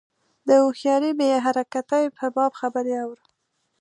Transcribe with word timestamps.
د 0.47 0.49
هوښیاري 0.63 1.11
بې 1.19 1.31
حرکتۍ 1.45 2.05
په 2.17 2.25
باب 2.35 2.51
خبرې 2.59 2.93
اورو. 3.03 3.23